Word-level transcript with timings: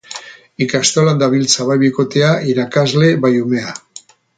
Ikastolan 0.65 1.21
dabiltza 1.25 1.69
bai 1.73 1.77
bikotea, 1.85 2.33
irakasle, 2.55 3.15
bai 3.27 3.35
umea. 3.49 3.81